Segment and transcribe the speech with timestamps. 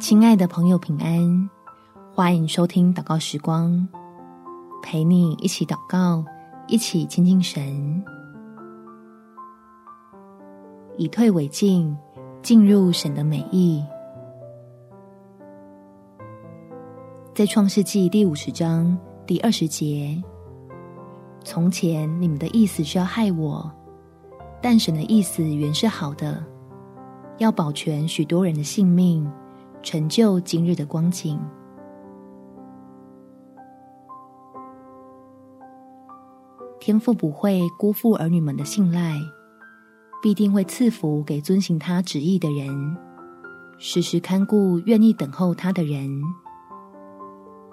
[0.00, 1.50] 亲爱的朋友，平安！
[2.12, 3.88] 欢迎收听祷告时光，
[4.82, 6.24] 陪你一起祷告，
[6.66, 8.04] 一起亲近神，
[10.98, 11.96] 以退为进，
[12.42, 13.82] 进入神的美意。
[17.34, 20.22] 在创世纪第五十章第二十节，
[21.44, 23.70] 从前你们的意思是要害我，
[24.60, 26.44] 但神的意思原是好的，
[27.38, 29.26] 要保全许多人的性命，
[29.84, 31.38] 成就今日的光景。
[36.80, 39.20] 天父不会辜负儿女们的信赖，
[40.22, 42.96] 必定会赐福给遵行他旨意的人，
[43.78, 46.22] 时时看顾愿意等候他的人。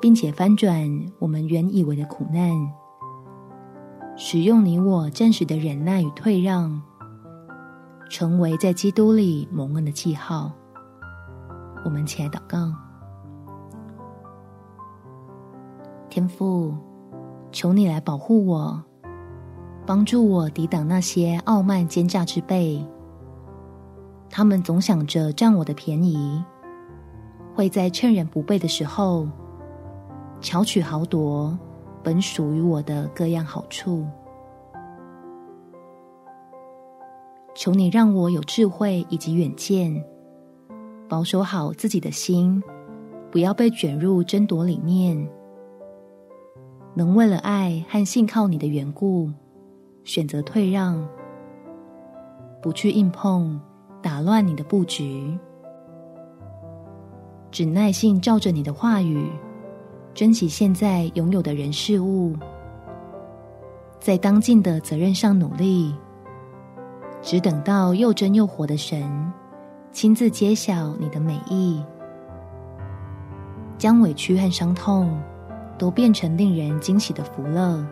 [0.01, 0.89] 并且翻转
[1.19, 2.51] 我们原以为的苦难，
[4.17, 6.81] 使用你我暂时的忍耐与退让，
[8.09, 10.51] 成为在基督里蒙恩的记号。
[11.83, 12.71] 我们起来祷告，
[16.09, 16.73] 天父，
[17.51, 18.83] 求你来保护我，
[19.85, 22.85] 帮助我抵挡那些傲慢奸诈之辈。
[24.29, 26.43] 他们总想着占我的便宜，
[27.55, 29.27] 会在趁人不备的时候，
[30.39, 31.57] 巧取豪夺
[32.03, 34.05] 本属于我的各样好处，
[37.53, 40.01] 求你让我有智慧以及远见，
[41.11, 42.63] 保守好自己的心，
[43.29, 45.29] 不要被卷入争夺里面，
[46.93, 49.29] 能为了爱和信靠你的缘故，
[50.05, 51.05] 选择退让，
[52.61, 53.59] 不去硬碰，
[54.01, 55.37] 打乱你的布局，
[57.51, 59.29] 只耐心照着你的话语。
[60.13, 62.33] 珍惜现在拥有的人事物，
[63.99, 65.93] 在当尽的责任上努力，
[67.21, 69.03] 只等到又真又活的神
[69.91, 71.83] 亲自揭晓你的美意，
[73.77, 75.21] 将委屈和伤痛
[75.77, 77.85] 都变成令人惊喜的福乐，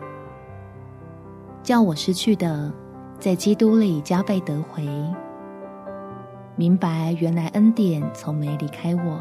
[1.62, 2.72] 叫我失去的
[3.18, 4.88] 在基督里加倍得回，
[6.56, 9.20] 明白原来恩典从没离开我。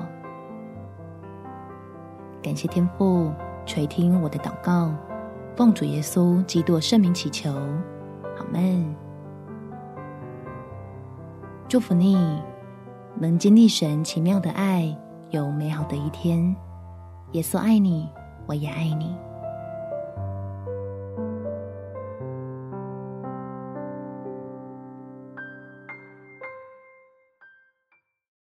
[2.41, 3.29] 感谢天父
[3.65, 4.89] 垂听我的祷告，
[5.53, 8.95] 奉主耶稣基督圣名祈求，阿们。
[11.67, 12.17] 祝福你，
[13.17, 14.95] 能经历神奇妙的爱，
[15.29, 16.55] 有美好的一天。
[17.33, 18.09] 耶稣爱你，
[18.47, 19.15] 我也爱你。